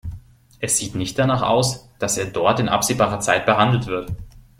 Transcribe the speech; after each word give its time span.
Es 0.59 0.79
sieht 0.79 0.95
nicht 0.95 1.19
danach 1.19 1.43
aus, 1.43 1.87
dass 1.99 2.17
er 2.17 2.25
dort 2.25 2.59
in 2.59 2.69
absehbarer 2.69 3.19
Zeit 3.19 3.45
behandelt 3.45 3.85
wird. 3.85 4.11